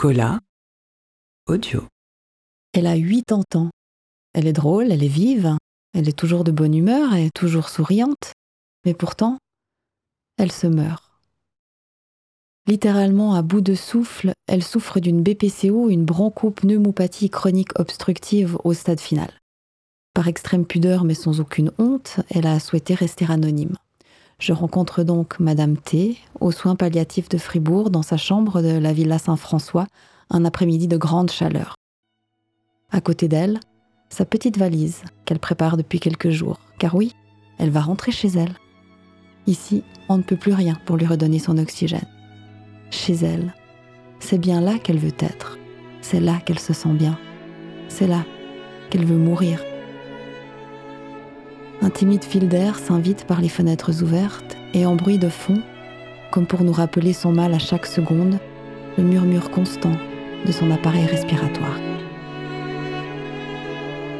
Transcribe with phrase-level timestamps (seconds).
[0.00, 0.38] Cola
[1.48, 1.82] audio.
[2.72, 3.70] Elle a 80 ans.
[4.32, 5.56] Elle est drôle, elle est vive,
[5.92, 8.32] elle est toujours de bonne humeur et toujours souriante,
[8.84, 9.38] mais pourtant,
[10.36, 11.02] elle se meurt.
[12.68, 19.00] Littéralement à bout de souffle, elle souffre d'une BPCO, une bronchopneumopathie chronique obstructive au stade
[19.00, 19.32] final.
[20.14, 23.76] Par extrême pudeur mais sans aucune honte, elle a souhaité rester anonyme.
[24.38, 28.92] Je rencontre donc Madame T aux soins palliatifs de Fribourg dans sa chambre de la
[28.92, 29.86] Villa Saint-François
[30.30, 31.74] un après-midi de grande chaleur.
[32.90, 33.58] À côté d'elle,
[34.10, 37.14] sa petite valise qu'elle prépare depuis quelques jours, car oui,
[37.58, 38.54] elle va rentrer chez elle.
[39.46, 42.06] Ici, on ne peut plus rien pour lui redonner son oxygène
[42.90, 43.54] chez elle.
[44.20, 45.58] C'est bien là qu'elle veut être.
[46.00, 47.18] C'est là qu'elle se sent bien.
[47.88, 48.24] C'est là
[48.90, 49.60] qu'elle veut mourir.
[51.80, 55.62] Un timide fil d'air s'invite par les fenêtres ouvertes et en bruit de fond,
[56.30, 58.38] comme pour nous rappeler son mal à chaque seconde,
[58.96, 59.96] le murmure constant
[60.44, 61.78] de son appareil respiratoire.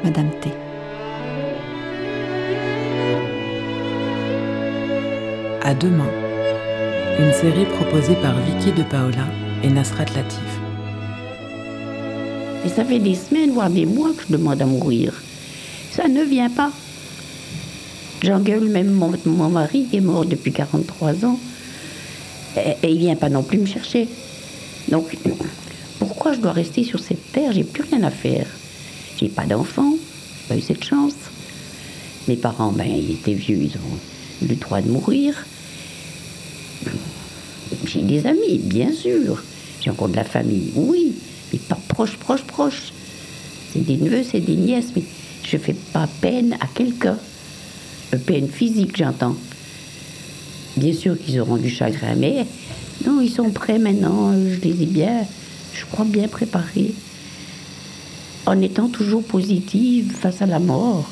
[0.05, 0.51] Madame T.
[5.63, 6.11] À demain
[7.19, 9.27] une série proposée par Vicky de Paola
[9.65, 10.61] et Nasrat Latif.
[12.65, 15.21] Et ça fait des semaines, voire des mois que je demande à mourir.
[15.91, 16.71] Ça ne vient pas.
[18.23, 21.39] J'engueule même mon, mon, mari qui est mort depuis 43 ans.
[22.57, 24.09] Et, et il vient pas non plus me chercher.
[24.91, 25.17] Donc,
[25.99, 27.53] pourquoi je dois rester sur cette terre?
[27.53, 28.47] J'ai plus rien à faire.
[29.19, 29.95] J'ai pas d'enfants,
[30.49, 31.15] pas eu cette chance.
[32.29, 35.35] Mes parents, ben, ils étaient vieux, ils ont eu le droit de mourir.
[37.85, 39.43] J'ai des amis, bien sûr.
[39.81, 41.15] J'ai encore de la famille, oui,
[41.53, 42.93] mais pas proche, proche, proche.
[43.73, 45.03] C'est des neveux, c'est des nièces, mais
[45.45, 47.19] je fais pas peine à quelqu'un.
[48.17, 49.37] Peine physique, j'entends.
[50.77, 52.47] Bien sûr qu'ils auront du chagrin, mais
[53.07, 54.33] non, ils sont prêts maintenant.
[54.33, 55.27] Je les ai bien,
[55.75, 56.95] je crois bien préparés.
[58.47, 61.09] En étant toujours positive face à la mort,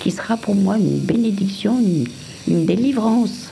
[0.00, 1.78] qui sera pour moi une bénédiction,
[2.48, 3.50] une, délivrance.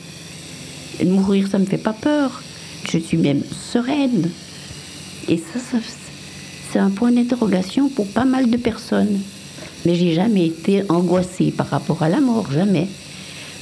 [1.05, 2.43] Mourir, ça me fait pas peur.
[2.89, 4.31] Je suis même sereine.
[5.29, 5.79] Et ça, ça
[6.71, 9.21] c'est un point d'interrogation pour pas mal de personnes.
[9.85, 12.89] Mais j'ai jamais été angoissée par rapport à la mort, jamais.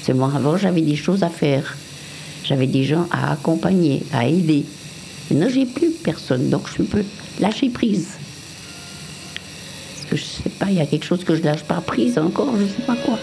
[0.03, 1.77] Seulement avant, j'avais des choses à faire.
[2.44, 4.65] J'avais des gens à accompagner, à aider.
[5.31, 7.05] Maintenant, j'ai plus personne, donc je peux
[7.41, 8.10] lâcher prise.
[9.94, 12.19] Parce que je sais pas, il y a quelque chose que je lâche pas prise
[12.19, 13.19] encore, je sais pas quoi.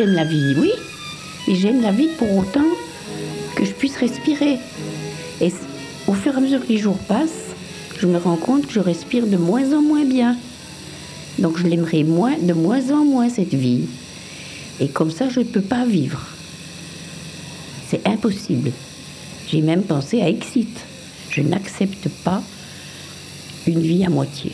[0.00, 0.70] J'aime la vie, oui.
[1.46, 2.64] Mais j'aime la vie pour autant
[3.54, 4.56] que je puisse respirer.
[5.42, 5.52] Et
[6.06, 7.54] au fur et à mesure que les jours passent,
[7.98, 10.38] je me rends compte que je respire de moins en moins bien.
[11.38, 13.82] Donc je l'aimerais moins, de moins en moins cette vie.
[14.80, 16.26] Et comme ça, je ne peux pas vivre.
[17.90, 18.72] C'est impossible.
[19.48, 20.78] J'ai même pensé à exit.
[21.28, 22.42] Je n'accepte pas
[23.66, 24.52] une vie à moitié.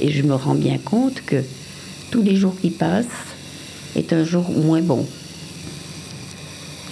[0.00, 1.42] Et je me rends bien compte que
[2.12, 3.35] tous les jours qui passent,
[3.98, 5.06] est un jour moins bon.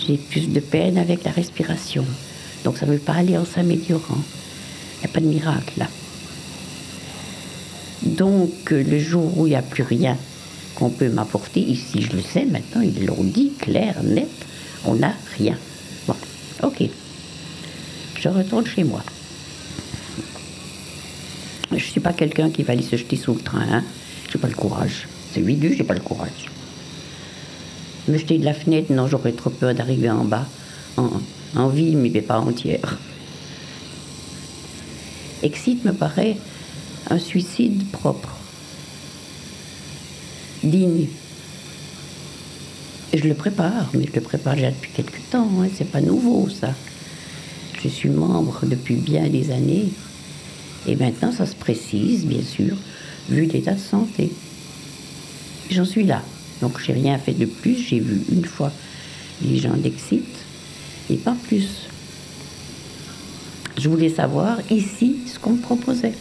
[0.06, 2.04] J'ai plus de peine avec la respiration.
[2.64, 4.22] Donc ça ne veut pas aller en s'améliorant.
[4.96, 5.88] Il n'y a pas de miracle là.
[8.02, 10.16] Donc le jour où il n'y a plus rien
[10.74, 14.28] qu'on peut m'apporter, ici je le sais maintenant, ils l'ont dit clair, net,
[14.84, 15.56] on n'a rien.
[16.06, 16.16] Bon,
[16.62, 16.84] ok.
[18.20, 19.02] Je retourne chez moi.
[21.70, 23.66] Je ne suis pas quelqu'un qui va aller se jeter sous le train.
[23.70, 23.84] Hein.
[24.30, 25.08] Je n'ai pas le courage.
[25.32, 26.53] C'est je j'ai pas le courage.
[28.06, 30.46] Me jeter de la fenêtre, non, j'aurais trop peur d'arriver en bas,
[30.96, 32.98] en, vie, mais pas entière.
[35.42, 36.36] Exit me paraît
[37.08, 38.36] un suicide propre,
[40.62, 41.06] digne.
[43.12, 46.00] Et je le prépare, mais je le prépare déjà depuis quelque temps, hein, c'est pas
[46.00, 46.74] nouveau ça.
[47.82, 49.88] Je suis membre depuis bien des années,
[50.86, 52.76] et maintenant ça se précise, bien sûr,
[53.30, 54.30] vu l'état de santé.
[55.70, 56.22] J'en suis là.
[56.60, 58.72] Donc j'ai rien fait de plus, j'ai vu une fois
[59.42, 60.24] les gens d'Exit
[61.10, 61.88] et pas plus.
[63.76, 66.14] Je voulais savoir ici ce qu'on me proposait.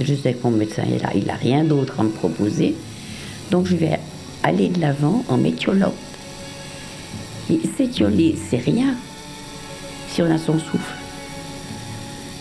[0.00, 2.74] Je sais que mon médecin est là, il n'a rien d'autre à me proposer.
[3.50, 3.98] Donc je vais
[4.42, 5.94] aller de l'avant en m'étiolant.
[7.50, 8.96] Et s'étioler, c'est rien
[10.08, 10.94] si on a son souffle.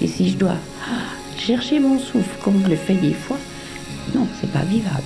[0.01, 0.57] Et si je dois
[1.37, 3.37] chercher mon souffle comme je le fais des fois,
[4.15, 5.03] non, c'est pas vivable.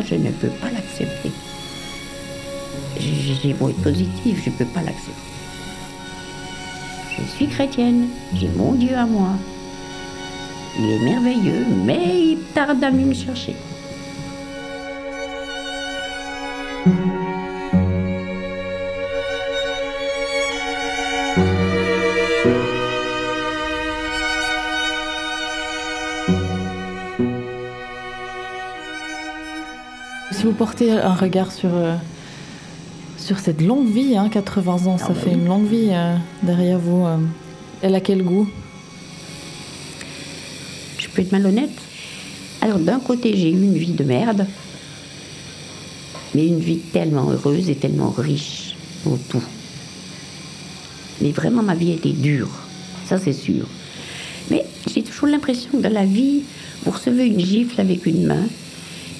[0.00, 1.30] Je ne peux pas l'accepter.
[2.98, 5.12] j'ai beau être je ne peux pas l'accepter.
[7.18, 9.32] Je suis chrétienne, j'ai mon Dieu à moi.
[10.78, 13.54] Il est merveilleux, mais il tarde à venir me chercher.
[30.52, 31.96] Vous portez un regard sur, euh,
[33.16, 36.14] sur cette longue vie, 80 hein, ans, ça ah bah fait une longue vie euh,
[36.42, 37.16] derrière vous, euh,
[37.80, 38.46] elle a quel goût?
[40.98, 41.70] Je peux être malhonnête.
[42.60, 44.46] Alors d'un côté, j'ai eu une vie de merde,
[46.34, 48.76] mais une vie tellement heureuse et tellement riche
[49.06, 49.42] au tout.
[51.22, 52.50] Mais vraiment, ma vie était dure,
[53.06, 53.66] ça c'est sûr.
[54.50, 56.42] Mais j'ai toujours l'impression que dans la vie,
[56.84, 58.44] vous recevez une gifle avec une main,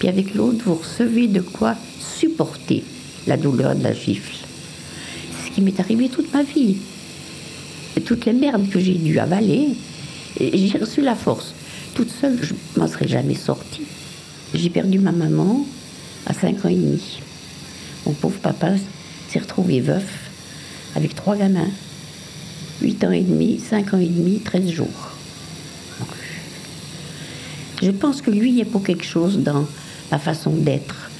[0.02, 2.82] puis avec l'autre, vous recevez de quoi supporter
[3.28, 4.34] la douleur de la gifle.
[5.30, 6.78] C'est ce qui m'est arrivé toute ma vie.
[8.04, 9.68] Toutes les merdes que j'ai dû avaler,
[10.40, 11.54] j'ai reçu la force.
[11.94, 13.82] Toute seule, je m'en serais jamais sortie.
[14.52, 15.64] J'ai perdu ma maman
[16.26, 17.20] à 5 ans et demi.
[18.04, 18.72] Mon pauvre papa
[19.28, 20.32] s'est retrouvé veuf
[20.96, 21.70] avec trois gamins.
[22.80, 25.12] 8 ans et demi, 5 ans et demi, 13 jours.
[27.80, 29.64] Je pense que lui, il y a pour quelque chose dans
[30.18, 31.10] façon d'être.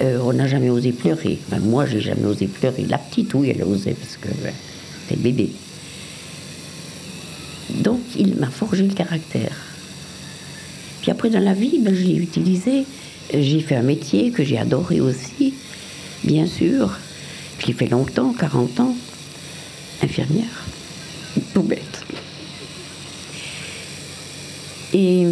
[0.00, 1.38] Euh, on n'a jamais osé pleurer.
[1.60, 2.84] Moi, j'ai jamais osé pleurer.
[2.88, 4.28] La petite, oui, elle a osé parce que
[5.08, 5.50] c'est le bébé.
[7.70, 9.56] Donc, il m'a forgé le caractère.
[11.00, 12.84] Puis après, dans la vie, ben, utilisé.
[13.32, 15.54] J'ai fait un métier que j'ai adoré aussi,
[16.24, 16.96] bien sûr.
[17.64, 18.96] J'ai fait longtemps, 40 ans,
[20.02, 20.64] infirmière.
[21.52, 22.04] Tout bête.
[24.94, 25.26] Et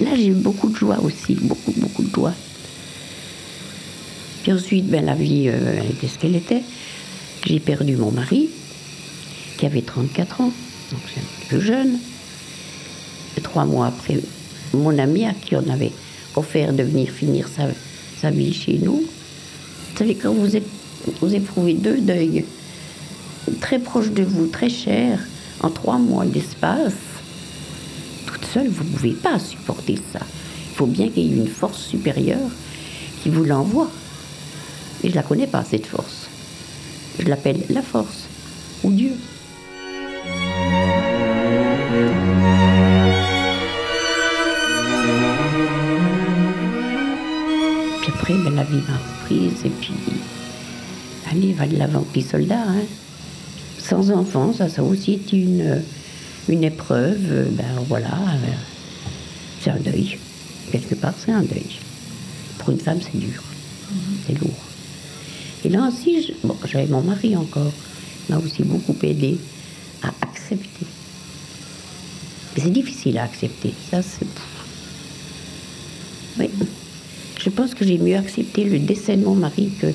[0.00, 2.34] Là, j'ai eu beaucoup de joie aussi, beaucoup, beaucoup de joie.
[4.42, 6.62] Puis ensuite, ben, la vie euh, était ce qu'elle était.
[7.46, 8.48] J'ai perdu mon mari,
[9.56, 10.52] qui avait 34 ans,
[10.90, 11.98] donc c'est un peu jeune.
[13.42, 14.18] trois mois après,
[14.72, 15.92] mon ami à qui on avait
[16.36, 17.64] offert de venir finir sa,
[18.20, 19.02] sa vie chez nous.
[19.02, 20.48] Vous savez, quand vous,
[21.20, 22.44] vous éprouvez deux deuils
[23.60, 25.18] très proches de vous, très chers,
[25.60, 26.92] en trois mois d'espace,
[28.52, 30.20] seul, vous ne pouvez pas supporter ça.
[30.70, 32.50] Il faut bien qu'il y ait une force supérieure
[33.22, 33.90] qui vous l'envoie.
[35.02, 36.28] Et je ne la connais pas, cette force.
[37.18, 38.26] Je l'appelle la force
[38.84, 39.12] ou Dieu.
[48.02, 49.94] Puis après, ben, la vie m'a reprise et puis,
[51.30, 52.64] allez, va de l'avant, petit soldat.
[52.66, 52.84] Hein.
[53.78, 55.82] Sans enfant, ça, ça aussi est une
[56.48, 58.48] une épreuve, euh, ben voilà, euh,
[59.60, 60.18] c'est un deuil.
[60.70, 61.78] Quelque part, c'est un deuil.
[62.58, 63.42] Pour une femme, c'est dur,
[64.26, 64.64] c'est lourd.
[65.64, 67.72] Et là aussi, bon, j'avais mon mari encore,
[68.28, 69.38] m'a aussi beaucoup aidé
[70.02, 70.86] à accepter.
[72.56, 74.26] C'est difficile à accepter, ça c'est.
[76.38, 76.50] Oui.
[77.38, 79.88] Je pense que j'ai mieux accepté le décès de mon mari que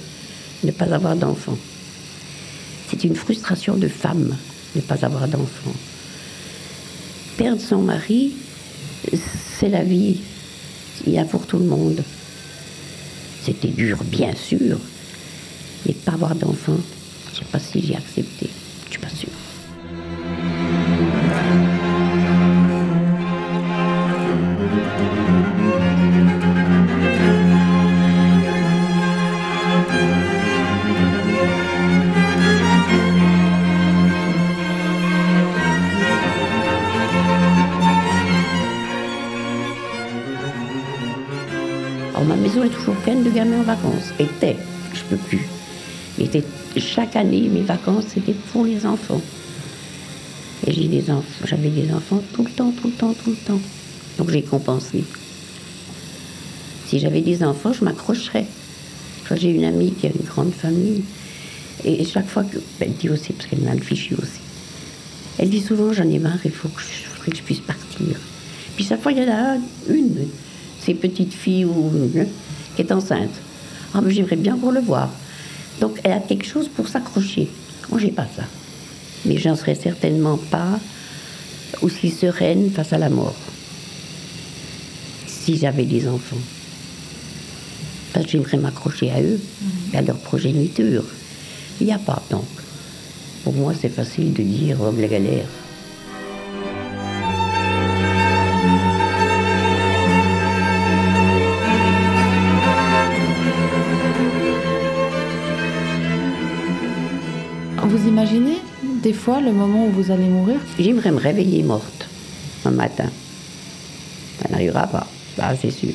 [0.64, 1.58] ne pas avoir d'enfant.
[2.90, 4.36] C'est une frustration de femme,
[4.76, 5.74] ne pas avoir d'enfant
[7.38, 8.34] perdre son mari,
[9.60, 10.18] c'est la vie.
[11.06, 12.04] Il y a pour tout le monde.
[13.44, 14.78] C'était dur, bien sûr.
[15.86, 16.78] Mais pas avoir d'enfant,
[17.28, 18.50] je ne sais pas si j'ai accepté.
[18.88, 19.30] Je suis pas sûre.
[43.42, 44.14] En vacances.
[44.20, 44.56] Était,
[44.94, 45.46] je peux plus.
[46.20, 46.44] Était,
[46.78, 49.22] chaque année, mes vacances, c'était pour les enfants.
[50.66, 53.36] Et j'ai des enfants, j'avais des enfants tout le temps, tout le temps, tout le
[53.36, 53.60] temps.
[54.18, 55.04] Donc j'ai compensé.
[56.88, 58.48] Si j'avais des enfants, je m'accrocherais.
[59.36, 61.04] J'ai une amie qui a une grande famille.
[61.84, 62.58] Et chaque fois que.
[62.80, 64.40] Ben, elle dit aussi, parce qu'elle m'a le fichu aussi.
[65.38, 68.18] Elle dit souvent j'en ai marre, il faut que je, que je puisse partir.
[68.76, 69.58] Puis chaque fois, il y en a
[69.90, 70.28] une,
[70.80, 72.10] ces petites filles ou
[72.78, 73.34] qui est enceinte.
[73.94, 75.10] Ah, mais j'aimerais bien pour le voir.
[75.82, 77.50] Donc, elle a quelque chose pour s'accrocher.
[77.90, 78.44] Moi, j'ai pas ça.
[79.26, 80.80] Mais j'en serais certainement pas
[81.82, 83.36] aussi sereine face à la mort.
[85.26, 86.44] Si j'avais des enfants.
[88.14, 89.40] Parce que j'aimerais m'accrocher à eux
[89.92, 91.04] et à leur progéniture.
[91.82, 92.46] Il n'y a pas, donc.
[93.44, 95.48] Pour moi, c'est facile de dire, homme la galère.
[109.08, 110.60] Des fois le moment où vous allez mourir?
[110.78, 112.10] J'aimerais me réveiller morte
[112.66, 113.10] un matin.
[114.42, 115.08] Ça n'arrivera pas,
[115.62, 115.94] c'est sûr.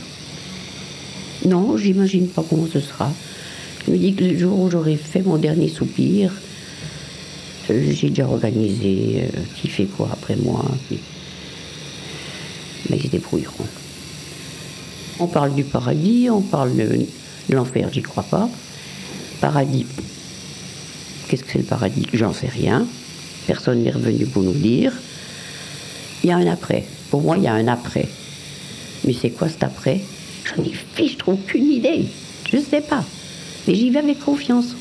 [1.45, 3.13] Non, j'imagine pas comment ce sera.
[3.85, 6.33] Je me dis que le jour où j'aurai fait mon dernier soupir,
[7.69, 10.65] euh, j'ai déjà organisé euh, qui fait quoi après moi.
[12.89, 13.67] Mais ils se débrouilleront.
[15.19, 17.07] On parle du paradis, on parle de
[17.51, 18.49] l'enfer, j'y crois pas.
[19.43, 19.85] Paradis,
[21.29, 22.07] qu'est-ce que c'est le paradis?
[22.15, 22.87] J'en sais rien.
[23.47, 24.93] Personne n'est revenu pour nous dire.
[26.23, 26.87] Il y a un après.
[27.11, 28.09] Pour moi, il y a un après.
[29.05, 30.01] Mais c'est quoi cet après?
[30.45, 32.07] J'en ai fiche, je trouve aucune idée.
[32.51, 33.05] Je sais pas.
[33.67, 34.77] Mais j'y vais avec confiance.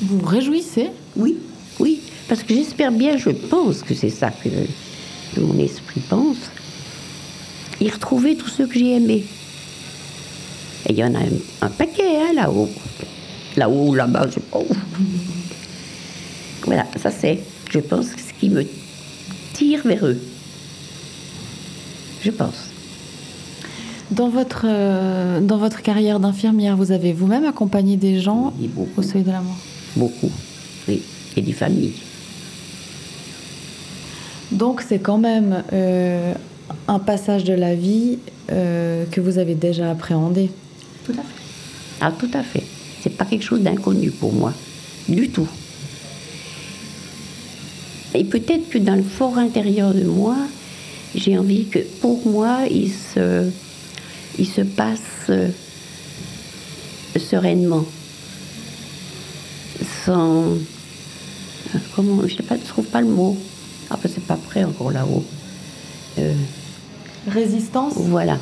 [0.00, 0.90] Vous vous réjouissez?
[1.16, 1.36] Oui,
[1.78, 2.00] oui.
[2.28, 6.38] Parce que j'espère bien, je pense que c'est ça que, que mon esprit pense.
[7.80, 9.24] Y retrouver tous ceux que j'ai aimés.
[10.88, 11.28] Et il y en a un,
[11.62, 12.70] un paquet, hein, là-haut.
[13.56, 14.66] Là-haut là-bas, je sais pas où.
[16.64, 17.40] Voilà, ça c'est,
[17.72, 18.64] je pense, ce qui me
[19.54, 20.18] tire vers eux.
[22.22, 22.68] Je pense.
[24.10, 29.00] dans votre, euh, dans votre carrière d'infirmière, vous avez vous-même accompagné des gens Oui, beaucoup.
[29.00, 29.56] au seuil de la mort
[29.96, 30.30] Beaucoup.
[30.88, 31.02] Oui.
[31.36, 31.92] Et des familles.
[34.52, 36.34] Donc c'est quand même euh,
[36.88, 38.18] un passage de la vie
[38.50, 40.50] euh, que vous avez déjà appréhendé.
[41.06, 41.42] Tout à fait.
[42.02, 42.64] Ah, tout à fait.
[43.02, 44.52] C'est pas quelque chose d'inconnu pour moi.
[45.08, 45.48] Du tout.
[48.14, 50.36] Et peut-être que dans le fort intérieur de moi,
[51.14, 53.48] j'ai envie que pour moi, il se,
[54.38, 55.00] il se passe
[55.30, 55.48] euh,
[57.18, 57.84] sereinement.
[60.04, 60.44] Sans.
[60.44, 63.36] euh, Comment Je sais pas, je trouve pas le mot.
[63.90, 65.24] Ah, ben, c'est pas prêt encore là-haut.
[66.18, 66.34] Euh,
[67.28, 68.38] Résistance voilà.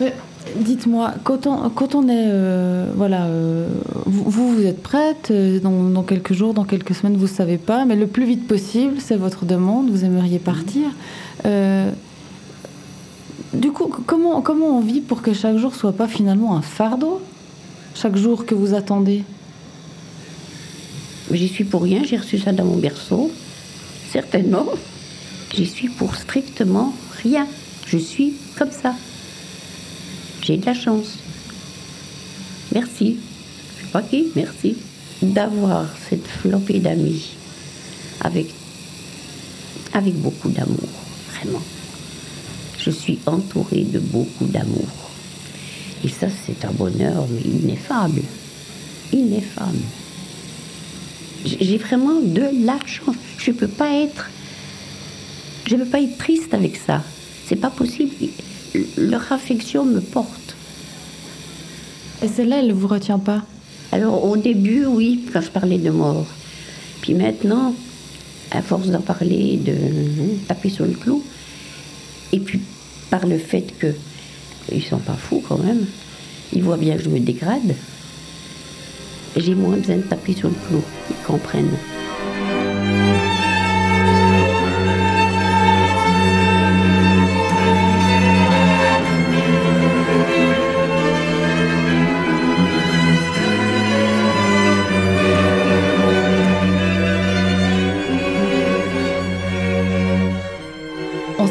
[0.00, 0.12] Mais
[0.54, 2.28] Dites-moi, quand on, est.
[2.28, 3.68] euh, voilà, euh,
[4.06, 7.84] vous, vous êtes prête euh, dans, quelques jours, dans quelques semaines, vous ne savez pas,
[7.84, 10.88] mais le plus vite possible, c'est votre demande, vous aimeriez partir.
[13.54, 17.20] Du coup, comment, comment on vit pour que chaque jour soit pas finalement un fardeau
[17.94, 19.24] Chaque jour que vous attendez?
[21.32, 23.30] J'y suis pour rien, j'ai reçu ça dans mon berceau.
[24.10, 24.66] Certainement.
[25.54, 27.46] J'y suis pour strictement rien.
[27.86, 28.94] Je suis comme ça.
[30.46, 31.18] J'ai de la chance.
[32.72, 33.16] Merci.
[34.10, 34.76] Qui, merci.
[35.20, 37.30] D'avoir cette flopée d'amis
[38.20, 38.46] avec,
[39.92, 40.88] avec beaucoup d'amour,
[41.32, 41.62] vraiment.
[42.78, 44.86] Je suis entourée de beaucoup d'amour.
[46.04, 48.22] Et ça, c'est un bonheur, mais ineffable.
[49.12, 49.78] Ineffable.
[51.44, 53.16] J'ai vraiment de la chance.
[53.38, 54.30] Je peux pas être.
[55.66, 57.02] Je peux pas être triste avec ça.
[57.48, 58.12] C'est pas possible.
[58.96, 60.56] Leur affection me porte.
[62.22, 63.42] Et celle-là, elle ne vous retient pas
[63.92, 66.26] Alors au début, oui, quand je parlais de mort.
[67.02, 67.74] Puis maintenant,
[68.50, 71.22] à force d'en parler, de hein, taper sur le clou,
[72.32, 72.60] et puis
[73.10, 73.94] par le fait que
[74.72, 75.86] ils sont pas fous quand même,
[76.52, 77.74] ils voient bien que je me dégrade,
[79.36, 80.82] j'ai moins besoin de taper sur le clou.
[81.10, 81.76] Ils comprennent.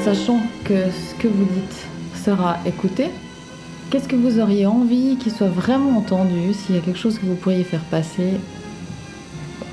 [0.05, 3.07] Sachant que ce que vous dites sera écouté,
[3.89, 6.53] qu'est-ce que vous auriez envie qu'il soit vraiment entendu?
[6.53, 8.33] S'il y a quelque chose que vous pourriez faire passer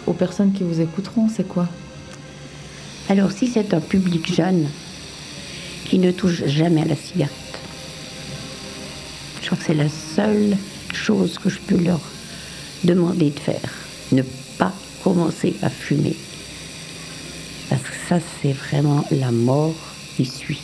[0.07, 1.69] aux personnes qui vous écouteront, c'est quoi?
[3.11, 4.69] Alors si c'est un public jeune
[5.85, 7.59] qui ne touche jamais à la cigarette,
[9.43, 10.57] je crois que c'est la seule
[10.95, 12.01] chose que je peux leur
[12.85, 13.71] demander de faire.
[14.13, 14.23] Ne
[14.57, 14.73] pas
[15.05, 16.17] commencer à fumer.
[17.69, 20.61] Parce que ça, c'est vraiment la mort qui suit.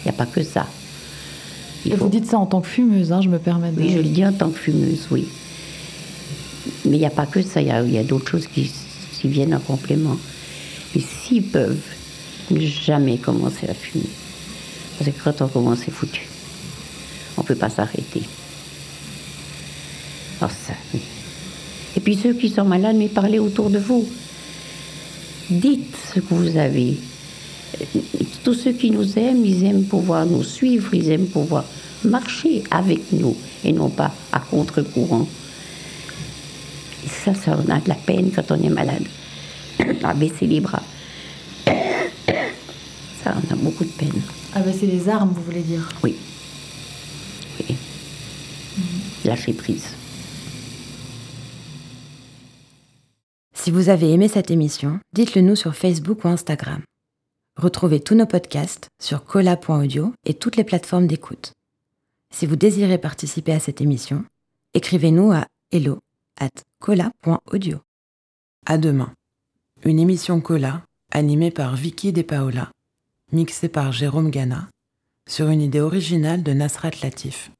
[0.00, 0.66] Il n'y a pas que ça.
[1.84, 3.80] Il Et faut- vous dites ça en tant que fumeuse, hein, je me permets de...
[3.80, 5.26] oui, je le dis en tant que fumeuse, oui.
[6.86, 8.46] Mais il n'y a pas que ça, il y a, il y a d'autres choses
[8.46, 8.70] qui,
[9.20, 10.16] qui viennent en complément.
[10.94, 11.76] Mais s'ils peuvent,
[12.50, 14.04] ne jamais commencer à fumer.
[14.98, 16.26] Parce que quand on commence, c'est foutu.
[17.36, 18.22] On ne peut pas s'arrêter.
[20.40, 21.00] Alors ça, oui.
[21.96, 24.06] Et puis ceux qui sont malades, mais parlez autour de vous.
[25.50, 26.96] Dites ce que vous avez.
[28.42, 31.64] Tous ceux qui nous aiment, ils aiment pouvoir nous suivre, ils aiment pouvoir
[32.04, 35.26] marcher avec nous et non pas à contre-courant.
[37.04, 39.04] Et ça, ça, on a de la peine quand on est malade.
[40.04, 40.82] À baisser les bras.
[41.66, 44.20] Ça, on a beaucoup de peine.
[44.54, 45.88] Ben c'est les armes, vous voulez dire?
[46.02, 46.14] Oui.
[47.58, 47.76] Oui.
[49.24, 49.86] Lâcher prise.
[53.54, 56.82] Si vous avez aimé cette émission, dites-le nous sur Facebook ou Instagram.
[57.56, 61.52] Retrouvez tous nos podcasts sur cola.audio et toutes les plateformes d'écoute.
[62.30, 64.24] Si vous désirez participer à cette émission,
[64.74, 66.00] écrivez-nous à hello
[66.40, 67.78] at cola.audio.
[68.66, 69.14] À demain.
[69.84, 70.82] Une émission Cola
[71.12, 72.72] animée par Vicky De Paola,
[73.30, 74.68] mixée par Jérôme Gana,
[75.28, 77.52] sur une idée originale de Nasrat Latif.